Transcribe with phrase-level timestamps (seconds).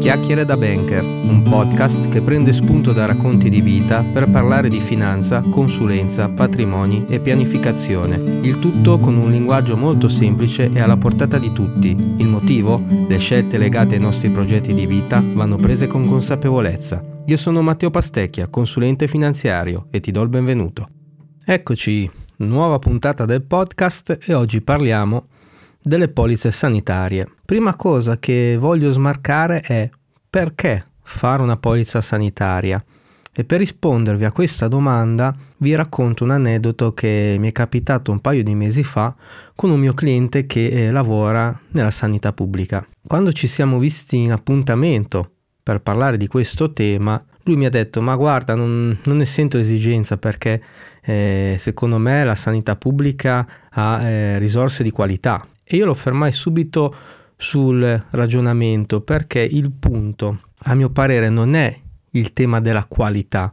[0.00, 4.80] Chiacchiere da Banker, un podcast che prende spunto da racconti di vita per parlare di
[4.80, 8.16] finanza, consulenza, patrimoni e pianificazione.
[8.40, 11.90] Il tutto con un linguaggio molto semplice e alla portata di tutti.
[12.16, 12.82] Il motivo?
[13.08, 17.04] Le scelte legate ai nostri progetti di vita vanno prese con consapevolezza.
[17.26, 20.88] Io sono Matteo Pastecchia, consulente finanziario e ti do il benvenuto.
[21.44, 25.26] Eccoci, nuova puntata del podcast e oggi parliamo
[25.82, 27.28] delle polizze sanitarie.
[27.50, 29.90] Prima cosa che voglio smarcare è
[30.30, 32.80] perché fare una polizza sanitaria?
[33.34, 38.20] E per rispondervi a questa domanda vi racconto un aneddoto che mi è capitato un
[38.20, 39.12] paio di mesi fa
[39.56, 42.86] con un mio cliente che eh, lavora nella sanità pubblica.
[43.04, 48.00] Quando ci siamo visti in appuntamento per parlare di questo tema, lui mi ha detto
[48.00, 50.62] ma guarda non, non ne sento esigenza perché
[51.02, 56.30] eh, secondo me la sanità pubblica ha eh, risorse di qualità e io lo fermai
[56.30, 61.74] subito sul ragionamento perché il punto, a mio parere, non è
[62.10, 63.50] il tema della qualità.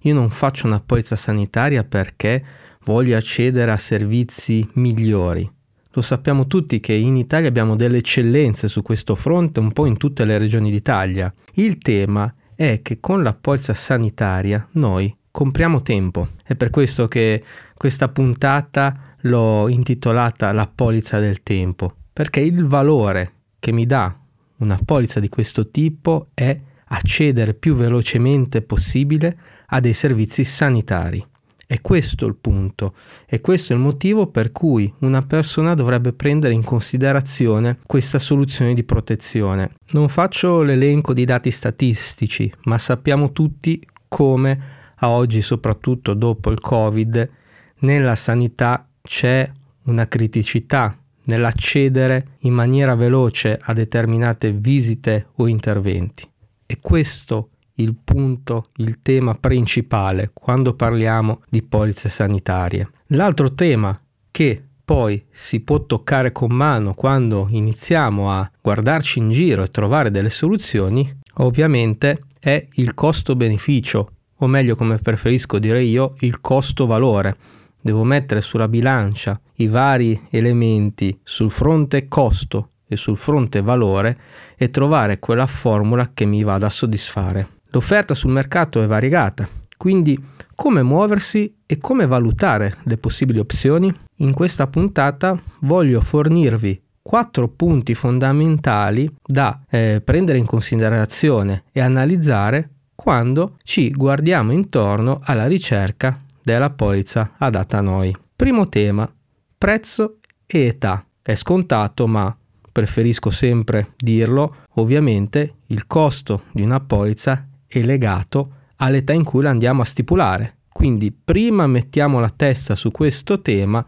[0.00, 2.44] Io non faccio una polizza sanitaria perché
[2.84, 5.48] voglio accedere a servizi migliori.
[5.92, 9.96] Lo sappiamo tutti che in Italia abbiamo delle eccellenze su questo fronte un po' in
[9.96, 11.32] tutte le regioni d'Italia.
[11.54, 16.28] Il tema è che con la polizza sanitaria noi compriamo tempo.
[16.42, 23.34] È per questo che questa puntata l'ho intitolata La polizza del tempo perché il valore
[23.60, 24.12] che mi dà
[24.56, 31.24] una polizza di questo tipo è accedere più velocemente possibile a dei servizi sanitari.
[31.64, 32.94] È questo il punto,
[33.24, 38.74] e questo è il motivo per cui una persona dovrebbe prendere in considerazione questa soluzione
[38.74, 39.74] di protezione.
[39.90, 44.60] Non faccio l'elenco di dati statistici, ma sappiamo tutti come
[44.96, 47.30] a oggi, soprattutto dopo il Covid,
[47.78, 49.48] nella sanità c'è
[49.84, 50.97] una criticità
[51.28, 56.28] nell'accedere in maniera veloce a determinate visite o interventi.
[56.66, 62.90] E questo il punto, il tema principale quando parliamo di polizze sanitarie.
[63.08, 63.98] L'altro tema
[64.30, 70.10] che poi si può toccare con mano quando iniziamo a guardarci in giro e trovare
[70.10, 77.36] delle soluzioni, ovviamente è il costo-beneficio, o meglio come preferisco dire io, il costo-valore
[77.80, 84.18] devo mettere sulla bilancia i vari elementi sul fronte costo e sul fronte valore
[84.56, 87.48] e trovare quella formula che mi vada a soddisfare.
[87.70, 90.18] L'offerta sul mercato è variegata, quindi
[90.54, 93.92] come muoversi e come valutare le possibili opzioni?
[94.16, 102.70] In questa puntata voglio fornirvi quattro punti fondamentali da eh, prendere in considerazione e analizzare
[102.94, 108.14] quando ci guardiamo intorno alla ricerca della polizza adatta a noi.
[108.34, 109.10] Primo tema,
[109.58, 111.04] prezzo e età.
[111.20, 112.34] È scontato, ma
[112.72, 119.50] preferisco sempre dirlo, ovviamente il costo di una polizza è legato all'età in cui la
[119.50, 120.58] andiamo a stipulare.
[120.68, 123.84] Quindi prima mettiamo la testa su questo tema,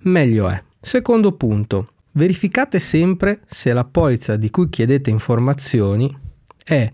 [0.00, 0.62] meglio è.
[0.78, 6.14] Secondo punto, verificate sempre se la polizza di cui chiedete informazioni
[6.62, 6.92] è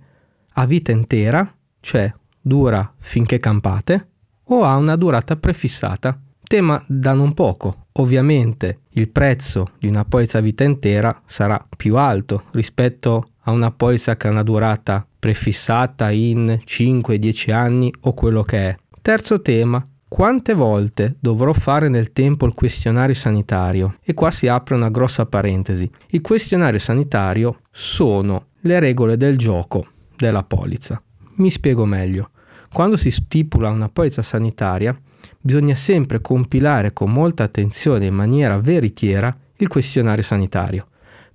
[0.54, 4.08] a vita intera, cioè dura finché campate,
[4.44, 6.20] o ha una durata prefissata.
[6.42, 7.79] Tema da non poco.
[7.92, 14.16] Ovviamente il prezzo di una polizza vita intera sarà più alto rispetto a una polizza
[14.16, 18.76] che ha una durata prefissata in 5-10 anni o quello che è.
[19.02, 23.96] Terzo tema, quante volte dovrò fare nel tempo il questionario sanitario?
[24.02, 25.88] E qua si apre una grossa parentesi.
[26.08, 29.86] Il questionario sanitario sono le regole del gioco
[30.16, 31.00] della polizza.
[31.36, 32.30] Mi spiego meglio.
[32.72, 34.98] Quando si stipula una polizza sanitaria,
[35.40, 40.86] bisogna sempre compilare con molta attenzione in maniera veritiera il questionario sanitario,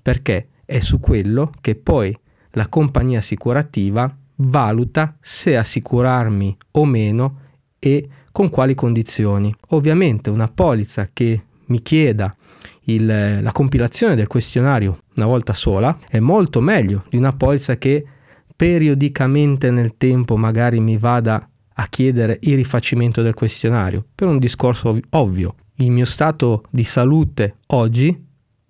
[0.01, 2.15] perché è su quello che poi
[2.51, 7.39] la compagnia assicurativa valuta se assicurarmi o meno
[7.79, 9.53] e con quali condizioni.
[9.69, 12.35] Ovviamente una polizza che mi chieda
[12.83, 18.05] il, la compilazione del questionario una volta sola è molto meglio di una polizza che
[18.55, 24.97] periodicamente nel tempo magari mi vada a chiedere il rifacimento del questionario per un discorso
[25.11, 25.55] ovvio.
[25.75, 28.23] Il mio stato di salute oggi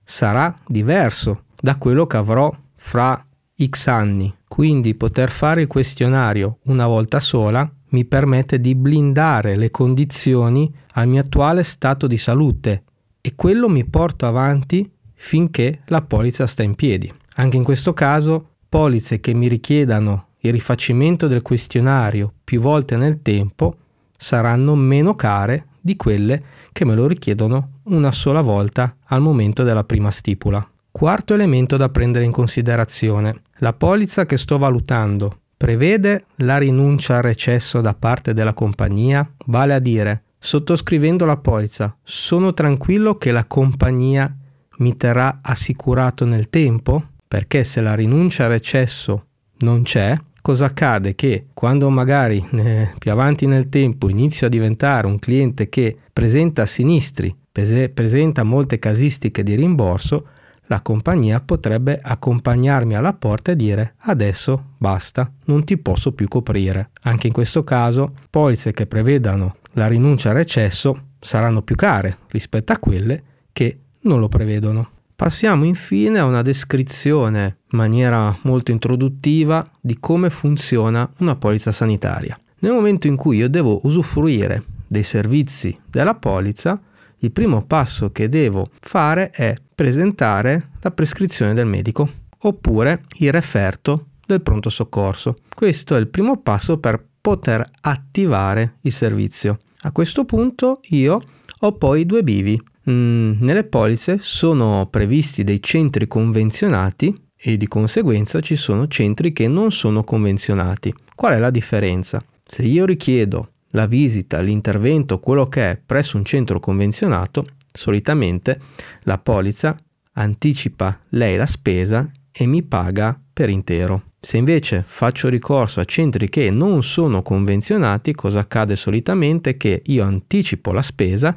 [0.03, 3.25] sarà diverso da quello che avrò fra
[3.63, 4.33] X anni.
[4.47, 11.07] Quindi poter fare il questionario una volta sola mi permette di blindare le condizioni al
[11.07, 12.83] mio attuale stato di salute
[13.21, 17.11] e quello mi porta avanti finché la polizza sta in piedi.
[17.35, 23.21] Anche in questo caso polizze che mi richiedano il rifacimento del questionario più volte nel
[23.21, 23.75] tempo
[24.18, 29.83] saranno meno care di quelle che me lo richiedono una sola volta al momento della
[29.83, 30.68] prima stipula.
[30.92, 33.42] Quarto elemento da prendere in considerazione.
[33.57, 39.74] La polizza che sto valutando prevede la rinuncia al recesso da parte della compagnia, vale
[39.74, 44.33] a dire, sottoscrivendo la polizza, sono tranquillo che la compagnia
[44.77, 47.03] mi terrà assicurato nel tempo?
[47.27, 49.25] Perché se la rinuncia al recesso
[49.59, 51.15] non c'è, cosa accade?
[51.15, 56.68] Che quando magari eh, più avanti nel tempo inizio a diventare un cliente che presenta
[56.68, 60.27] sinistri, pese- presenta molte casistiche di rimborso,
[60.68, 66.91] la compagnia potrebbe accompagnarmi alla porta e dire adesso basta, non ti posso più coprire.
[67.01, 72.71] Anche in questo caso, polizze che prevedano la rinuncia al recesso saranno più care rispetto
[72.71, 74.89] a quelle che non lo prevedono.
[75.15, 82.38] Passiamo infine a una descrizione in maniera molto introduttiva di come funziona una polizza sanitaria.
[82.59, 86.77] Nel momento in cui io devo usufruire dei servizi della polizza,
[87.19, 92.09] il primo passo che devo fare è presentare la prescrizione del medico
[92.39, 95.38] oppure il referto del pronto soccorso.
[95.53, 99.59] Questo è il primo passo per poter attivare il servizio.
[99.83, 101.23] A questo punto io
[101.59, 102.62] ho poi due bivi.
[102.89, 109.47] Mm, nelle polizze sono previsti dei centri convenzionati e di conseguenza ci sono centri che
[109.47, 110.93] non sono convenzionati.
[111.15, 112.23] Qual è la differenza?
[112.43, 118.59] Se io richiedo la visita, l'intervento, quello che è presso un centro convenzionato, solitamente
[119.03, 119.75] la polizza
[120.13, 124.03] anticipa lei la spesa e mi paga per intero.
[124.19, 129.57] Se invece faccio ricorso a centri che non sono convenzionati, cosa accade solitamente?
[129.57, 131.35] Che io anticipo la spesa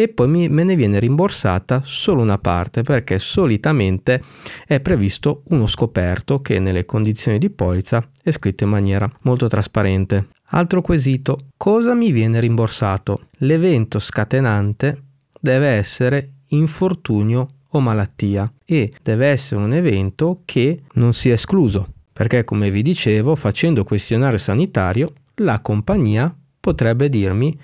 [0.00, 4.22] e poi mi, me ne viene rimborsata solo una parte perché solitamente
[4.64, 10.28] è previsto uno scoperto che nelle condizioni di polizza è scritto in maniera molto trasparente.
[10.50, 13.22] Altro quesito, cosa mi viene rimborsato?
[13.38, 15.02] L'evento scatenante
[15.40, 22.44] deve essere infortunio o malattia e deve essere un evento che non sia escluso perché
[22.44, 27.56] come vi dicevo facendo questionario sanitario la compagnia potrebbe dirmi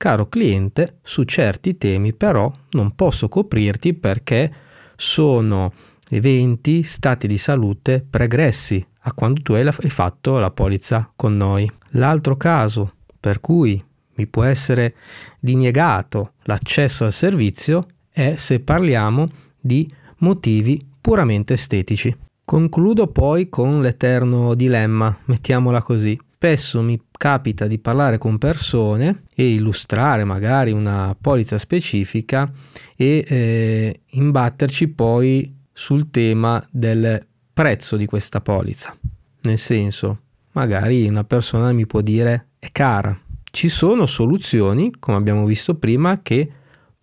[0.00, 4.50] Caro cliente, su certi temi però non posso coprirti perché
[4.96, 5.74] sono
[6.08, 11.70] eventi, stati di salute pregressi a quando tu hai fatto la polizza con noi.
[11.90, 14.94] L'altro caso per cui mi può essere
[15.38, 19.28] diniegato l'accesso al servizio è se parliamo
[19.60, 19.86] di
[20.20, 22.16] motivi puramente estetici.
[22.42, 26.18] Concludo poi con l'eterno dilemma, mettiamola così.
[26.42, 32.50] Spesso mi capita di parlare con persone e illustrare magari una polizza specifica
[32.96, 37.22] e eh, imbatterci poi sul tema del
[37.52, 38.96] prezzo di questa polizza.
[39.42, 40.20] Nel senso,
[40.52, 43.14] magari una persona mi può dire è cara.
[43.50, 46.50] Ci sono soluzioni, come abbiamo visto prima, che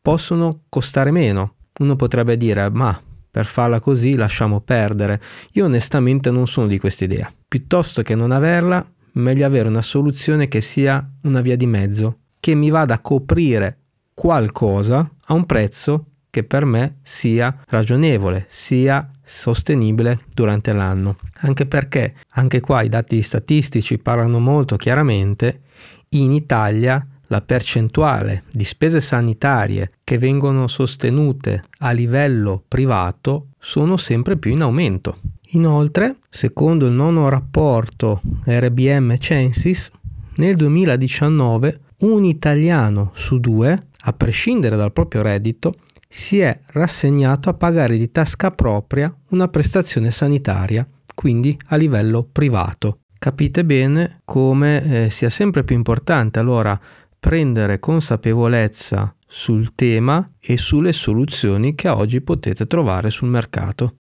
[0.01, 1.53] possono costare meno.
[1.77, 2.99] Uno potrebbe dire ma
[3.29, 5.21] per farla così lasciamo perdere.
[5.51, 7.31] Io onestamente non sono di questa idea.
[7.47, 8.83] Piuttosto che non averla,
[9.17, 13.77] meglio avere una soluzione che sia una via di mezzo, che mi vada a coprire
[14.13, 21.17] qualcosa a un prezzo che per me sia ragionevole, sia sostenibile durante l'anno.
[21.39, 25.61] Anche perché, anche qua i dati statistici parlano molto chiaramente,
[26.09, 34.37] in Italia la percentuale di spese sanitarie che vengono sostenute a livello privato sono sempre
[34.37, 35.17] più in aumento.
[35.51, 39.91] Inoltre, secondo il nono rapporto RBM Censis,
[40.35, 45.75] nel 2019 un italiano su due, a prescindere dal proprio reddito,
[46.09, 52.99] si è rassegnato a pagare di tasca propria una prestazione sanitaria, quindi a livello privato.
[53.17, 56.79] Capite bene come eh, sia sempre più importante allora
[57.19, 63.95] prendere consapevolezza sul tema e sulle soluzioni che oggi potete trovare sul mercato.